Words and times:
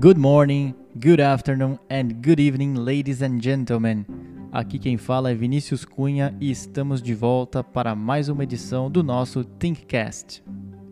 Good 0.00 0.16
morning, 0.16 0.76
good 1.00 1.20
afternoon 1.20 1.76
and 1.90 2.22
good 2.22 2.38
evening, 2.38 2.76
ladies 2.76 3.20
and 3.20 3.40
gentlemen. 3.42 4.06
Aqui 4.52 4.78
quem 4.78 4.96
fala 4.96 5.32
é 5.32 5.34
Vinícius 5.34 5.84
Cunha 5.84 6.32
e 6.40 6.52
estamos 6.52 7.02
de 7.02 7.16
volta 7.16 7.64
para 7.64 7.96
mais 7.96 8.28
uma 8.28 8.44
edição 8.44 8.88
do 8.88 9.02
nosso 9.02 9.42
Thinkcast. 9.42 10.40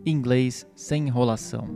Inglês 0.05 0.67
sem 0.75 1.07
enrolação. 1.07 1.69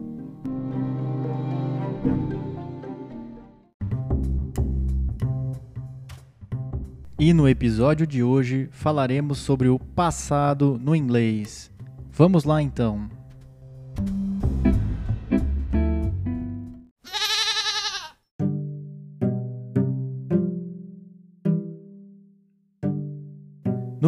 E 7.17 7.31
no 7.31 7.47
episódio 7.47 8.05
de 8.05 8.21
hoje 8.21 8.67
falaremos 8.73 9.37
sobre 9.37 9.69
o 9.69 9.79
passado 9.79 10.77
no 10.83 10.93
inglês. 10.93 11.71
Vamos 12.11 12.43
lá 12.43 12.61
então. 12.61 13.20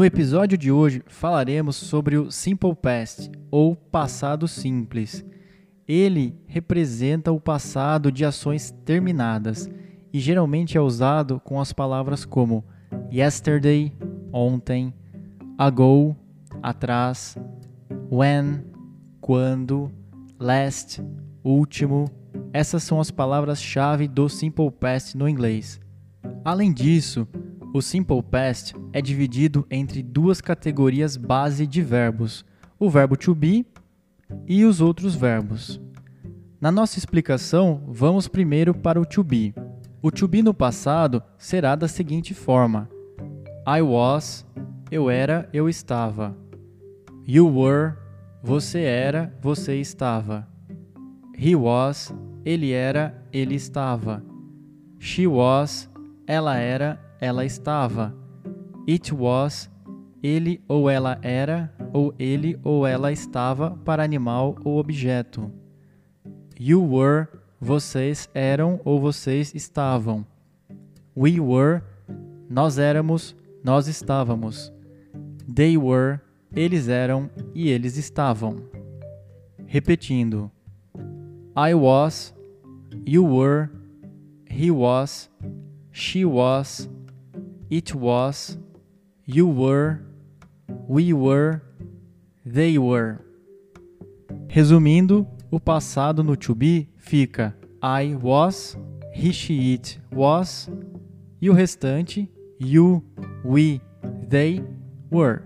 No 0.03 0.07
episódio 0.07 0.57
de 0.57 0.69
hoje 0.69 1.01
falaremos 1.07 1.77
sobre 1.77 2.17
o 2.17 2.29
Simple 2.29 2.75
Past, 2.75 3.31
ou 3.49 3.73
passado 3.73 4.49
simples. 4.49 5.23
Ele 5.87 6.35
representa 6.45 7.31
o 7.31 7.39
passado 7.39 8.11
de 8.11 8.25
ações 8.25 8.69
terminadas 8.83 9.69
e 10.11 10.19
geralmente 10.19 10.77
é 10.77 10.81
usado 10.81 11.39
com 11.39 11.57
as 11.57 11.71
palavras 11.71 12.25
como 12.25 12.65
yesterday, 13.09 13.93
ontem, 14.33 14.93
ago, 15.57 16.13
atrás, 16.61 17.37
when, 18.11 18.61
quando, 19.21 19.89
last, 20.37 21.01
último. 21.45 22.11
Essas 22.51 22.83
são 22.83 22.99
as 22.99 23.09
palavras-chave 23.09 24.09
do 24.09 24.27
Simple 24.27 24.69
Past 24.69 25.15
no 25.15 25.29
inglês. 25.29 25.79
Além 26.43 26.73
disso, 26.73 27.25
o 27.73 27.81
Simple 27.81 28.21
Past 28.21 28.75
é 28.93 29.01
dividido 29.01 29.65
entre 29.69 30.03
duas 30.03 30.39
categorias 30.39 31.17
base 31.17 31.65
de 31.65 31.81
verbos: 31.81 32.45
o 32.79 32.87
verbo 32.87 33.17
to 33.17 33.33
be 33.33 33.65
e 34.47 34.63
os 34.63 34.79
outros 34.79 35.15
verbos. 35.15 35.81
Na 36.61 36.71
nossa 36.71 36.99
explicação, 36.99 37.83
vamos 37.87 38.27
primeiro 38.27 38.75
para 38.75 39.01
o 39.01 39.05
to 39.05 39.23
be. 39.23 39.55
O 40.01 40.11
to 40.11 40.27
be 40.27 40.43
no 40.43 40.53
passado 40.53 41.21
será 41.35 41.75
da 41.75 41.87
seguinte 41.87 42.33
forma: 42.33 42.87
I 43.67 43.81
was, 43.81 44.45
eu 44.91 45.09
era, 45.09 45.49
eu 45.51 45.67
estava. 45.67 46.37
You 47.25 47.47
were, 47.47 47.95
você 48.43 48.81
era, 48.81 49.35
você 49.41 49.77
estava. 49.77 50.47
He 51.35 51.55
was, 51.55 52.13
ele 52.45 52.71
era, 52.71 53.25
ele 53.31 53.55
estava. 53.55 54.23
She 54.99 55.25
was, 55.25 55.89
ela 56.27 56.55
era, 56.57 57.02
ela 57.23 57.45
estava. 57.45 58.13
It 58.85 59.13
was, 59.13 59.71
ele 60.21 60.61
ou 60.67 60.89
ela 60.89 61.17
era, 61.21 61.73
ou 61.93 62.13
ele 62.19 62.59
ou 62.63 62.85
ela 62.85 63.13
estava 63.13 63.71
para 63.85 64.03
animal 64.03 64.57
ou 64.65 64.77
objeto. 64.77 65.49
You 66.59 66.83
were, 66.83 67.27
vocês 67.61 68.29
eram 68.33 68.81
ou 68.83 68.99
vocês 68.99 69.55
estavam. 69.55 70.25
We 71.15 71.39
were, 71.39 71.81
nós 72.49 72.77
éramos, 72.77 73.33
nós 73.63 73.87
estávamos. 73.87 74.73
They 75.55 75.77
were, 75.77 76.19
eles 76.53 76.89
eram 76.89 77.29
e 77.55 77.69
eles 77.69 77.95
estavam. 77.95 78.57
Repetindo. 79.65 80.51
I 81.55 81.73
was, 81.73 82.35
you 83.05 83.25
were, 83.25 83.69
he 84.49 84.69
was, 84.69 85.29
she 85.91 86.25
was, 86.25 86.89
It 87.75 87.95
was, 87.95 88.59
you 89.25 89.47
were, 89.47 89.99
we 90.87 91.11
were, 91.11 91.63
they 92.45 92.77
were. 92.77 93.17
Resumindo, 94.47 95.25
o 95.49 95.59
passado 95.59 96.21
no 96.23 96.35
to 96.35 96.53
be 96.53 96.87
fica 96.97 97.55
I 97.81 98.13
was, 98.13 98.77
he, 99.11 99.33
she, 99.33 99.73
it 99.73 99.99
was 100.11 100.69
e 101.41 101.49
o 101.49 101.53
restante 101.53 102.29
you, 102.59 103.03
we, 103.43 103.81
they 104.29 104.63
were. 105.11 105.41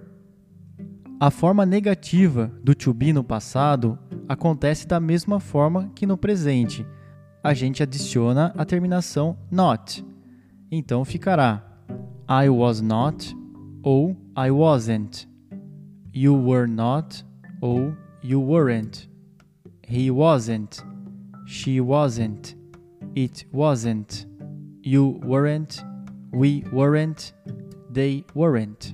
A 1.21 1.31
forma 1.31 1.65
negativa 1.65 2.51
do 2.61 2.75
to 2.75 2.93
be 2.93 3.13
no 3.13 3.23
passado 3.23 3.97
acontece 4.27 4.85
da 4.85 4.99
mesma 4.99 5.39
forma 5.39 5.89
que 5.95 6.05
no 6.05 6.17
presente. 6.17 6.85
A 7.41 7.53
gente 7.53 7.81
adiciona 7.81 8.53
a 8.57 8.65
terminação 8.65 9.37
not. 9.49 10.05
Então 10.69 11.05
ficará 11.05 11.66
I 12.29 12.49
was 12.49 12.81
not 12.81 13.33
oh, 13.85 14.15
I 14.35 14.51
wasn't. 14.51 15.25
You 16.11 16.33
were 16.33 16.67
not 16.67 17.23
oh, 17.63 17.95
you 18.21 18.39
weren't. 18.39 19.07
He 19.83 20.11
wasn't. 20.11 20.83
She 21.45 21.79
wasn't. 21.79 22.55
It 23.15 23.45
wasn't. 23.51 24.25
You 24.81 25.19
weren't. 25.23 25.81
We 26.33 26.65
weren't. 26.71 27.33
They 27.89 28.25
weren't. 28.33 28.93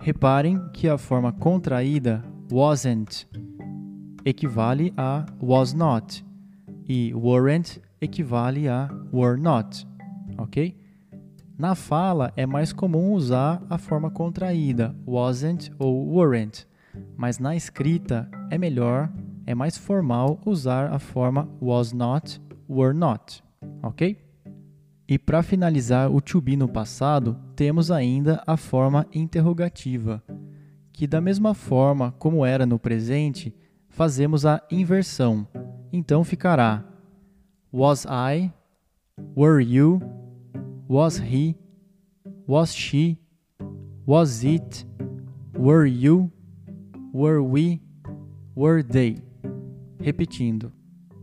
Reparem 0.00 0.70
que 0.72 0.90
a 0.90 0.98
forma 0.98 1.32
contraída 1.32 2.22
wasn't 2.50 3.26
equivale 4.24 4.92
a 4.98 5.26
was 5.40 5.74
not 5.74 6.22
e 6.88 7.12
weren't 7.14 7.78
equivale 8.02 8.66
a 8.66 8.90
were 9.12 9.36
not, 9.36 9.84
ok? 10.38 10.74
Na 11.60 11.74
fala 11.74 12.32
é 12.36 12.46
mais 12.46 12.72
comum 12.72 13.12
usar 13.12 13.62
a 13.68 13.76
forma 13.76 14.10
contraída, 14.10 14.96
wasn't 15.06 15.70
ou 15.78 16.10
weren't, 16.16 16.66
mas 17.18 17.38
na 17.38 17.54
escrita 17.54 18.30
é 18.50 18.56
melhor, 18.56 19.12
é 19.44 19.54
mais 19.54 19.76
formal 19.76 20.40
usar 20.46 20.90
a 20.90 20.98
forma 20.98 21.46
was 21.60 21.92
not, 21.92 22.40
were 22.66 22.94
not, 22.94 23.44
ok? 23.82 24.16
E 25.06 25.18
para 25.18 25.42
finalizar 25.42 26.10
o 26.10 26.22
to 26.22 26.40
be 26.40 26.56
no 26.56 26.66
passado, 26.66 27.36
temos 27.54 27.90
ainda 27.90 28.42
a 28.46 28.56
forma 28.56 29.06
interrogativa, 29.12 30.22
que 30.94 31.06
da 31.06 31.20
mesma 31.20 31.52
forma 31.52 32.12
como 32.12 32.46
era 32.46 32.64
no 32.64 32.78
presente, 32.78 33.54
fazemos 33.86 34.46
a 34.46 34.62
inversão. 34.70 35.46
Então 35.92 36.24
ficará 36.24 36.82
Was 37.70 38.06
I? 38.06 38.50
Were 39.36 39.62
you? 39.62 40.19
Was 40.90 41.18
he? 41.18 41.54
Was 42.48 42.74
she? 42.74 43.16
Was 44.06 44.42
it? 44.42 44.84
Were 45.54 45.86
you? 45.86 46.32
Were 47.12 47.44
we? 47.44 47.80
Were 48.56 48.82
they? 48.82 49.22
Repetindo. 50.00 50.72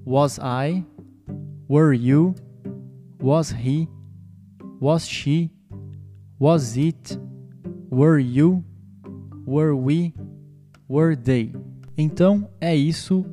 Was 0.06 0.40
I? 0.40 0.86
Were 1.68 1.92
you? 1.92 2.34
Was 3.20 3.50
he? 3.50 3.90
Was 4.80 5.06
she? 5.06 5.52
Was 6.40 6.78
it? 6.78 7.18
Were 7.90 8.20
you? 8.20 8.64
Were 9.46 9.76
we? 9.76 10.14
Were 10.88 11.18
they? 11.18 11.54
Então 11.98 12.48
é 12.62 12.74
isso. 12.74 13.26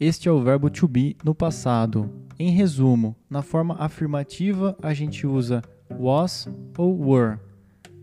Este 0.00 0.28
é 0.28 0.32
o 0.32 0.42
verbo 0.42 0.68
to 0.68 0.88
be 0.88 1.16
no 1.22 1.32
passado. 1.32 2.10
Em 2.42 2.52
resumo, 2.52 3.14
na 3.28 3.42
forma 3.42 3.76
afirmativa 3.78 4.74
a 4.80 4.94
gente 4.94 5.26
usa 5.26 5.60
was 5.90 6.48
ou 6.78 6.98
were. 6.98 7.38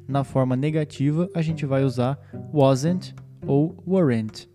Na 0.07 0.23
forma 0.23 0.55
negativa 0.55 1.27
a 1.33 1.41
gente 1.41 1.65
vai 1.65 1.83
usar 1.83 2.19
wasn't 2.53 3.15
ou 3.47 3.75
weren't. 3.87 4.47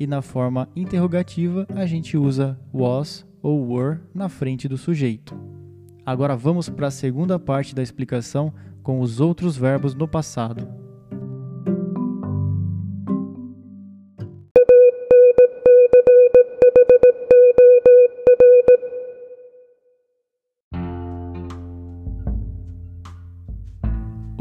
E 0.00 0.06
na 0.06 0.22
forma 0.22 0.66
interrogativa 0.74 1.66
a 1.76 1.84
gente 1.84 2.16
usa 2.16 2.58
was 2.72 3.26
ou 3.42 3.70
were 3.70 4.00
na 4.14 4.30
frente 4.30 4.66
do 4.66 4.78
sujeito. 4.78 5.38
Agora 6.06 6.34
vamos 6.34 6.70
para 6.70 6.86
a 6.86 6.90
segunda 6.90 7.38
parte 7.38 7.74
da 7.74 7.82
explicação 7.82 8.50
com 8.82 8.98
os 8.98 9.20
outros 9.20 9.58
verbos 9.58 9.94
no 9.94 10.08
passado. 10.08 10.66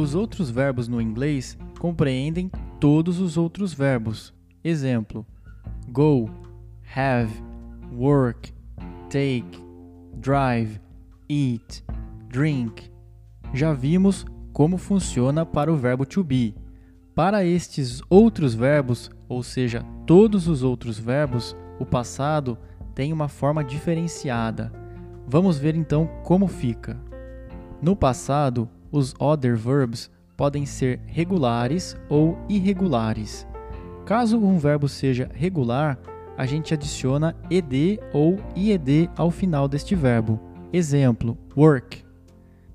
Os 0.07 0.15
outros 0.15 0.49
verbos 0.49 0.87
no 0.87 1.01
inglês 1.01 1.57
compreendem 1.79 2.49
todos 2.79 3.19
os 3.19 3.35
outros 3.35 3.73
verbos. 3.73 4.33
Exemplo: 4.63 5.25
go, 5.89 6.29
have, 6.95 7.29
work, 7.91 8.53
take, 9.09 9.61
drive, 10.13 10.79
eat, 11.29 11.83
drink. 12.29 12.89
Já 13.53 13.73
vimos 13.73 14.25
como 14.53 14.77
funciona 14.77 15.45
para 15.45 15.73
o 15.73 15.75
verbo 15.75 16.05
to 16.05 16.23
be. 16.23 16.55
Para 17.13 17.43
estes 17.43 18.01
outros 18.09 18.55
verbos, 18.55 19.09
ou 19.27 19.43
seja, 19.43 19.83
todos 20.05 20.47
os 20.47 20.63
outros 20.63 20.97
verbos, 20.97 21.53
o 21.81 21.85
passado 21.85 22.57
tem 22.95 23.11
uma 23.11 23.27
forma 23.27 23.61
diferenciada. 23.61 24.71
Vamos 25.27 25.57
ver 25.57 25.75
então 25.75 26.07
como 26.23 26.47
fica. 26.47 26.97
No 27.81 27.93
passado, 27.93 28.69
os 28.91 29.13
other 29.19 29.55
verbs 29.55 30.09
podem 30.35 30.65
ser 30.65 30.99
regulares 31.05 31.97
ou 32.09 32.37
irregulares. 32.47 33.47
Caso 34.05 34.37
um 34.37 34.57
verbo 34.57 34.87
seja 34.87 35.29
regular, 35.33 35.99
a 36.37 36.45
gente 36.45 36.73
adiciona 36.73 37.35
ed 37.49 37.99
ou 38.13 38.37
ied 38.55 39.09
ao 39.17 39.31
final 39.31 39.67
deste 39.67 39.95
verbo. 39.95 40.39
Exemplo: 40.71 41.37
work. 41.55 42.05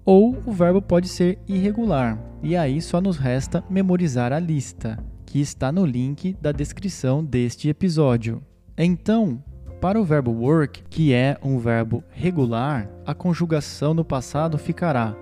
Ou 0.04 0.36
o 0.44 0.52
verbo 0.52 0.82
pode 0.82 1.08
ser 1.08 1.38
irregular, 1.46 2.18
e 2.42 2.56
aí 2.56 2.82
só 2.82 3.00
nos 3.00 3.16
resta 3.16 3.62
memorizar 3.70 4.32
a 4.32 4.40
lista, 4.40 4.98
que 5.24 5.40
está 5.40 5.70
no 5.70 5.86
link 5.86 6.36
da 6.40 6.50
descrição 6.50 7.24
deste 7.24 7.68
episódio. 7.68 8.42
Então, 8.76 9.42
para 9.80 10.00
o 10.00 10.04
verbo 10.04 10.32
work, 10.32 10.82
que 10.90 11.12
é 11.12 11.38
um 11.42 11.58
verbo 11.58 12.02
regular, 12.10 12.90
a 13.06 13.14
conjugação 13.14 13.94
no 13.94 14.04
passado 14.04 14.58
ficará 14.58 15.16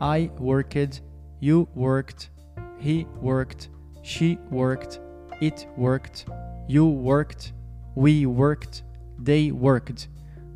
I 0.00 0.30
worked, 0.38 1.02
you 1.40 1.68
worked, 1.74 2.30
he 2.78 3.06
worked, 3.20 3.70
she 4.02 4.38
worked, 4.50 5.00
it 5.40 5.66
worked, 5.76 6.26
you 6.68 6.86
worked, 6.86 7.52
we 7.94 8.26
worked, 8.26 8.82
they 9.18 9.50
worked, 9.52 10.08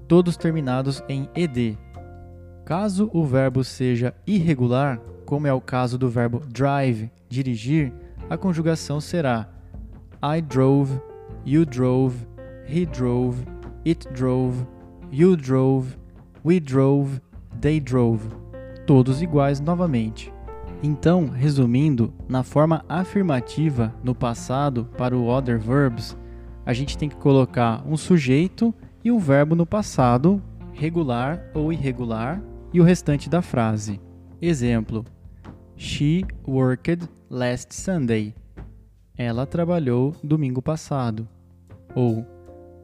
todos 0.09 0.37
terminados 0.37 1.03
em 1.09 1.29
ed. 1.35 1.79
Caso 2.67 3.11
o 3.13 3.25
verbo 3.25 3.65
seja 3.65 4.15
irregular, 4.27 5.01
como 5.25 5.47
é 5.47 5.53
o 5.53 5.61
caso 5.61 5.97
do 5.97 6.09
verbo 6.09 6.41
drive, 6.47 7.11
dirigir, 7.29 7.93
a 8.29 8.37
conjugação 8.37 9.01
será 9.01 9.49
I 10.23 10.43
drove, 10.43 11.01
you 11.47 11.65
drove, 11.65 12.27
he 12.67 12.85
drove, 12.85 13.47
it 13.87 14.07
drove, 14.13 14.67
you 15.11 15.35
drove, 15.35 15.97
we 16.45 16.61
drove, 16.61 17.21
they 17.59 17.81
drove. 17.81 18.21
Todos 18.91 19.23
iguais 19.23 19.61
novamente. 19.61 20.35
Então, 20.83 21.29
resumindo, 21.29 22.13
na 22.29 22.43
forma 22.43 22.85
afirmativa 22.89 23.95
no 24.03 24.17
passado 24.17 24.89
para 24.99 25.17
o 25.17 25.29
other 25.29 25.61
verbs, 25.61 26.19
a 26.67 26.73
gente 26.73 26.99
tem 26.99 27.09
que 27.09 27.15
colocar 27.15 27.85
um 27.87 27.97
sujeito 27.97 28.75
e 29.05 29.13
um 29.13 29.19
verbo 29.21 29.55
no 29.55 29.65
passado, 29.65 30.43
regular 30.73 31.41
ou 31.55 31.73
irregular, 31.73 32.43
e 32.73 32.81
o 32.81 32.83
restante 32.83 33.31
da 33.31 33.41
frase. 33.41 34.01
Exemplo: 34.43 35.05
She 35.77 36.25
worked 36.45 37.09
last 37.31 37.73
Sunday. 37.73 38.35
Ela 39.17 39.47
trabalhou 39.47 40.17
domingo 40.21 40.61
passado. 40.61 41.29
Ou 41.95 42.27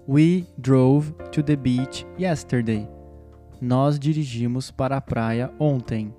We 0.06 0.46
drove 0.56 1.10
to 1.32 1.42
the 1.42 1.56
beach 1.56 2.06
yesterday. 2.16 2.95
Nós 3.60 3.98
dirigimos 3.98 4.70
para 4.70 4.96
a 4.96 5.00
praia 5.00 5.50
ontem. 5.58 6.14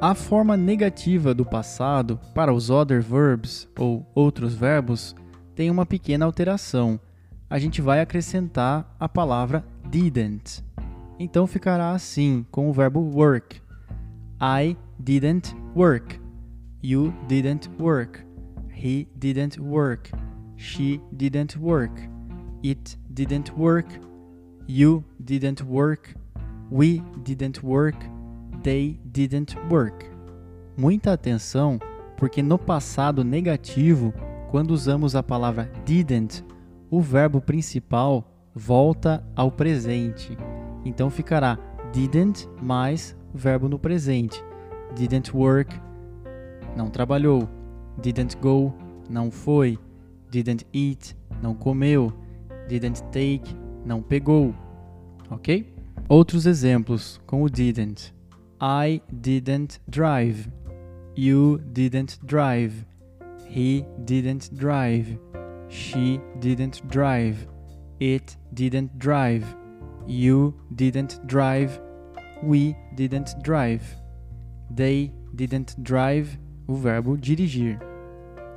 A 0.00 0.14
forma 0.14 0.56
negativa 0.56 1.32
do 1.32 1.44
passado 1.44 2.18
para 2.34 2.52
os 2.52 2.70
other 2.70 3.00
verbs 3.00 3.68
ou 3.78 4.04
outros 4.14 4.52
verbos 4.52 5.14
tem 5.54 5.70
uma 5.70 5.86
pequena 5.86 6.24
alteração. 6.24 6.98
A 7.48 7.58
gente 7.58 7.80
vai 7.80 8.00
acrescentar 8.00 8.96
a 8.98 9.08
palavra 9.08 9.64
didn't. 9.88 10.64
Então 11.20 11.46
ficará 11.46 11.92
assim 11.92 12.44
com 12.50 12.68
o 12.68 12.72
verbo 12.72 13.00
work. 13.00 13.62
I 14.40 14.76
didn't 14.98 15.54
work. 15.76 16.20
You 16.82 17.14
didn't 17.28 17.70
work. 17.78 18.26
He 18.74 19.06
didn't 19.14 19.60
work. 19.60 20.10
She 20.56 21.00
didn't 21.12 21.56
work. 21.60 21.92
It 22.64 22.98
didn't 23.08 23.52
work. 23.56 24.11
You 24.66 25.04
didn't 25.18 25.62
work. 25.64 26.14
We 26.70 27.02
didn't 27.22 27.62
work. 27.62 27.96
They 28.62 28.98
didn't 29.04 29.56
work. 29.68 30.06
Muita 30.76 31.12
atenção, 31.12 31.78
porque 32.16 32.42
no 32.42 32.58
passado 32.58 33.24
negativo, 33.24 34.14
quando 34.50 34.70
usamos 34.70 35.14
a 35.14 35.22
palavra 35.22 35.70
didn't, 35.84 36.44
o 36.90 37.00
verbo 37.00 37.40
principal 37.40 38.24
volta 38.54 39.24
ao 39.34 39.50
presente. 39.50 40.36
Então 40.84 41.10
ficará 41.10 41.58
didn't 41.92 42.48
mais 42.60 43.16
verbo 43.34 43.68
no 43.68 43.78
presente. 43.78 44.42
Didn't 44.94 45.36
work, 45.36 45.74
não 46.76 46.88
trabalhou. 46.88 47.48
Didn't 48.00 48.36
go, 48.38 48.72
não 49.08 49.30
foi. 49.30 49.78
Didn't 50.30 50.66
eat, 50.72 51.16
não 51.42 51.54
comeu. 51.54 52.12
Didn't 52.68 53.02
take, 53.10 53.54
não 53.84 54.02
pegou. 54.02 54.54
Ok? 55.30 55.74
Outros 56.08 56.46
exemplos 56.46 57.20
com 57.26 57.42
o 57.42 57.48
didn't. 57.48 58.14
I 58.60 59.02
didn't 59.12 59.80
drive. 59.88 60.48
You 61.16 61.58
didn't 61.72 62.18
drive. 62.24 62.86
He 63.48 63.84
didn't 63.98 64.54
drive. 64.54 65.18
She 65.68 66.20
didn't 66.40 66.82
drive. 66.88 67.48
It 68.00 68.38
didn't 68.52 68.90
drive. 68.98 69.44
You 70.06 70.54
didn't 70.70 71.20
drive. 71.26 71.80
We 72.42 72.76
didn't 72.94 73.34
drive. 73.42 73.84
They 74.74 75.12
didn't 75.34 75.80
drive. 75.80 76.38
O 76.66 76.74
verbo 76.74 77.16
dirigir. 77.16 77.78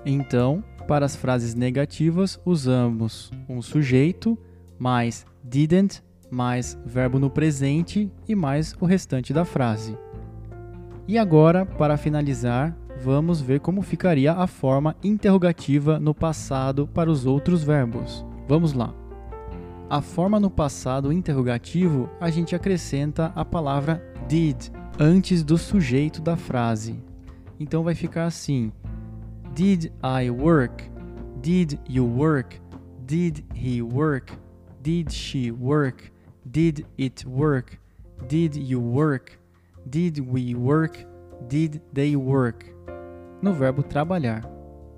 Então, 0.05 0.63
para 0.87 1.05
as 1.05 1.15
frases 1.15 1.55
negativas, 1.55 2.39
usamos 2.45 3.31
um 3.49 3.61
sujeito 3.61 4.37
mais 4.79 5.25
didn't 5.43 6.03
mais 6.29 6.77
verbo 6.85 7.19
no 7.19 7.29
presente 7.29 8.11
e 8.27 8.35
mais 8.35 8.75
o 8.79 8.85
restante 8.85 9.33
da 9.33 9.45
frase. 9.45 9.97
E 11.07 11.17
agora, 11.17 11.65
para 11.65 11.97
finalizar, 11.97 12.75
vamos 13.01 13.39
ver 13.39 13.59
como 13.59 13.81
ficaria 13.81 14.33
a 14.33 14.47
forma 14.47 14.95
interrogativa 15.03 15.99
no 15.99 16.13
passado 16.13 16.87
para 16.87 17.09
os 17.09 17.25
outros 17.25 17.63
verbos. 17.63 18.25
Vamos 18.47 18.73
lá. 18.73 18.93
A 19.89 20.01
forma 20.01 20.39
no 20.39 20.49
passado 20.49 21.13
interrogativo, 21.13 22.09
a 22.19 22.31
gente 22.31 22.55
acrescenta 22.55 23.31
a 23.35 23.45
palavra 23.45 24.03
did 24.27 24.57
antes 24.99 25.43
do 25.43 25.57
sujeito 25.57 26.21
da 26.21 26.35
frase. 26.35 27.03
Então 27.59 27.83
vai 27.83 27.93
ficar 27.93 28.25
assim: 28.25 28.71
Did 29.53 29.91
I 30.03 30.31
work? 30.31 30.83
Did 31.41 31.79
you 31.87 32.05
work? 32.05 32.59
Did 33.05 33.45
he 33.53 33.83
work? 33.83 34.33
Did 34.85 35.11
she 35.11 35.49
work? 35.49 36.11
Did 36.51 36.85
it 36.95 37.25
work? 37.25 37.79
Did 38.27 38.55
you 38.55 38.79
work? 38.79 39.35
Did 39.89 40.19
we 40.19 40.53
work? 40.53 41.03
Did 41.47 41.81
they 41.91 42.15
work? 42.15 42.63
No 43.41 43.51
verbo 43.51 43.81
trabalhar. 43.81 44.43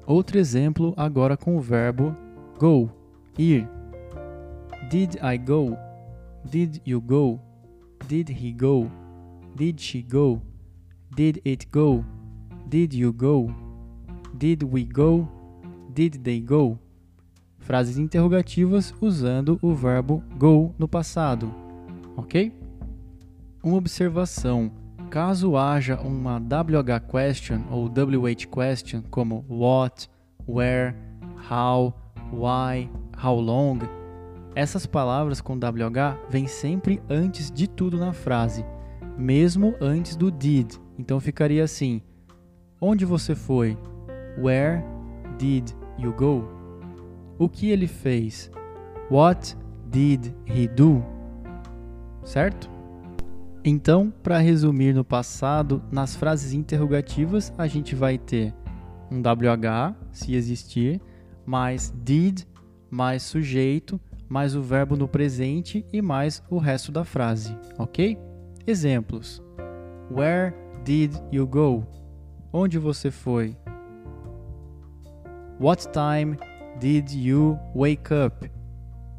Outro 0.06 0.40
exemplo 0.40 0.94
agora 0.98 1.38
com 1.38 1.56
o 1.56 1.62
verbo 1.62 2.14
go, 2.60 2.92
ir. 3.38 3.66
Did 4.90 5.20
I 5.22 5.38
go? 5.38 5.78
Did 6.44 6.82
you 6.84 7.00
go? 7.00 7.40
Did 8.10 8.28
he 8.28 8.52
go? 8.52 8.92
Did 9.56 9.80
she 9.80 10.02
go? 10.02 10.42
Did 11.16 11.42
it 11.46 11.66
go? 11.72 12.04
Did 12.68 12.94
you 12.94 13.14
go? 13.14 13.56
Did 14.38 14.64
we 14.64 14.84
go? 14.84 15.30
Did 15.94 16.26
they 16.26 16.42
go? 16.42 16.78
Frases 17.60 17.98
interrogativas 17.98 18.94
usando 19.02 19.60
o 19.62 19.74
verbo 19.74 20.24
go 20.38 20.74
no 20.78 20.88
passado, 20.88 21.54
ok? 22.16 22.54
Uma 23.64 23.78
observação: 23.78 24.72
caso 25.10 25.58
haja 25.58 26.00
uma 26.00 26.38
WH 26.38 27.08
question 27.10 27.62
ou 27.70 27.86
WH 27.86 28.48
question, 28.50 29.02
como 29.10 29.46
what, 29.50 30.10
where, 30.48 30.96
how, 31.52 31.94
why, 32.32 32.90
how 33.22 33.40
long, 33.40 33.80
essas 34.56 34.86
palavras 34.86 35.40
com 35.40 35.56
WH 35.56 36.18
vêm 36.30 36.48
sempre 36.48 37.00
antes 37.10 37.52
de 37.52 37.68
tudo 37.68 37.98
na 37.98 38.12
frase, 38.12 38.66
mesmo 39.18 39.76
antes 39.80 40.16
do 40.16 40.32
did. 40.32 40.74
Então 40.98 41.20
ficaria 41.20 41.64
assim: 41.64 42.02
Onde 42.82 43.06
você 43.06 43.36
foi? 43.36 43.78
Where 44.38 44.84
did 45.38 45.72
you 46.00 46.12
go? 46.14 46.57
O 47.40 47.48
que 47.48 47.70
ele 47.70 47.88
fez? 47.88 48.52
What 49.12 49.56
did 49.86 50.34
he 50.46 50.68
do? 50.68 51.04
Certo? 52.24 52.70
Então, 53.64 54.12
para 54.24 54.38
resumir 54.40 54.94
no 54.94 55.04
passado, 55.04 55.84
nas 55.92 56.16
frases 56.16 56.54
interrogativas, 56.54 57.54
a 57.58 57.68
gente 57.68 57.96
vai 57.96 58.18
ter 58.18 58.54
um 59.12 59.20
WH, 59.20 59.96
se 60.12 60.36
existir, 60.36 61.02
mais 61.46 61.94
did, 62.04 62.44
mais 62.90 63.24
sujeito, 63.24 64.00
mais 64.28 64.56
o 64.56 64.62
verbo 64.62 64.96
no 64.96 65.08
presente 65.08 65.86
e 65.92 66.02
mais 66.02 66.44
o 66.50 66.58
resto 66.58 66.92
da 66.92 67.04
frase, 67.04 67.58
ok? 67.78 68.18
Exemplos: 68.66 69.42
Where 70.12 70.54
did 70.84 71.14
you 71.32 71.46
go? 71.46 71.86
Onde 72.52 72.78
você 72.78 73.12
foi? 73.12 73.56
What 75.60 75.88
time 75.92 76.38
did 76.80 77.12
you 77.12 77.58
wake 77.74 78.14
up? 78.14 78.50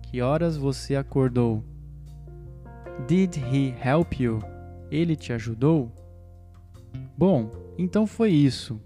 Que 0.02 0.22
horas 0.22 0.56
você 0.56 0.96
acordou? 0.96 1.64
Did 3.06 3.36
he 3.36 3.74
help 3.82 4.20
you? 4.20 4.38
Ele 4.90 5.16
te 5.16 5.32
ajudou? 5.32 5.92
Bom, 7.16 7.50
então 7.76 8.06
foi 8.06 8.30
isso. 8.30 8.80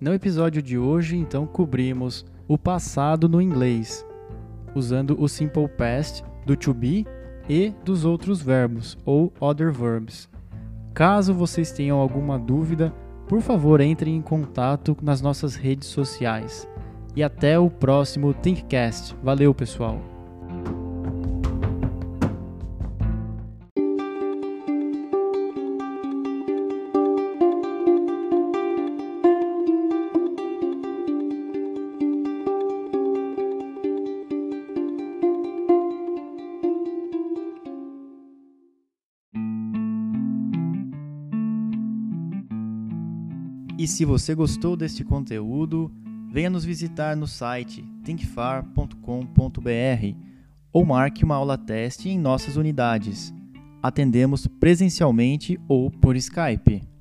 No 0.00 0.12
episódio 0.12 0.62
de 0.62 0.78
hoje, 0.78 1.16
então 1.16 1.46
cobrimos 1.46 2.24
o 2.46 2.58
passado 2.58 3.28
no 3.28 3.40
inglês, 3.40 4.06
usando 4.74 5.20
o 5.20 5.28
simple 5.28 5.68
past 5.68 6.24
do 6.44 6.56
to 6.56 6.74
be 6.74 7.06
e 7.48 7.72
dos 7.84 8.04
outros 8.04 8.42
verbos 8.42 8.96
ou 9.04 9.32
other 9.40 9.72
verbs. 9.72 10.28
Caso 10.94 11.32
vocês 11.32 11.72
tenham 11.72 11.98
alguma 11.98 12.38
dúvida, 12.38 12.92
por 13.26 13.40
favor 13.40 13.80
entrem 13.80 14.16
em 14.16 14.22
contato 14.22 14.96
nas 15.00 15.20
nossas 15.20 15.54
redes 15.54 15.88
sociais. 15.88 16.68
E 17.14 17.22
até 17.22 17.58
o 17.58 17.68
próximo 17.68 18.32
Thinkcast. 18.32 19.14
Valeu, 19.22 19.54
pessoal! 19.54 20.12
E 43.78 43.88
se 43.88 44.04
você 44.04 44.32
gostou 44.32 44.76
deste 44.76 45.02
conteúdo, 45.02 45.90
venha 46.32 46.48
nos 46.48 46.64
visitar 46.64 47.14
no 47.14 47.26
site 47.26 47.84
thinkfar.com.br 48.02 48.96
ou 50.72 50.86
marque 50.86 51.24
uma 51.24 51.34
aula 51.34 51.58
teste 51.58 52.08
em 52.08 52.18
nossas 52.18 52.56
unidades. 52.56 53.34
Atendemos 53.82 54.46
presencialmente 54.46 55.60
ou 55.68 55.90
por 55.90 56.16
Skype. 56.16 56.91